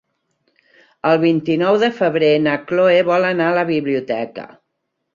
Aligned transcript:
El 1.09 1.19
vint-i-nou 1.25 1.77
de 1.85 1.91
febrer 1.99 2.33
na 2.49 2.57
Cloè 2.73 2.99
vol 3.13 3.31
anar 3.31 3.55
a 3.55 3.59
la 3.63 3.71
biblioteca. 3.73 4.53